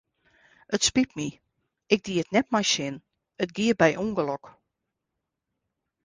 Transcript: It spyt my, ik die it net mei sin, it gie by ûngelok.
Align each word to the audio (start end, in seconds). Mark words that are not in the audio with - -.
It 0.75 0.85
spyt 0.87 1.09
my, 1.17 1.25
ik 1.95 2.01
die 2.07 2.17
it 2.21 2.33
net 2.35 2.47
mei 2.53 2.63
sin, 2.71 2.95
it 3.43 3.53
gie 3.55 3.77
by 3.81 3.91
ûngelok. 4.03 4.43